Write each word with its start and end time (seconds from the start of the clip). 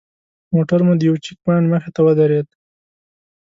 موټر 0.53 0.79
مو 0.85 0.93
د 0.97 1.01
یوه 1.07 1.17
چیک 1.23 1.37
پواینټ 1.43 1.67
مخې 1.73 1.89
ته 1.95 1.99
ودرېد. 2.05 2.47